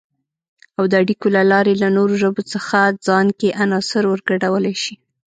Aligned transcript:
او 0.77 0.83
د 0.91 0.93
اړیکو 1.01 1.27
له 1.35 1.41
لارې 1.51 1.73
له 1.81 1.87
نورو 1.97 2.13
ژبو 2.23 2.41
څخه 2.53 2.77
ځان 3.07 3.27
کې 3.39 3.55
عناصر 3.61 4.03
ورګډولای 4.07 4.75
شي 4.83 4.95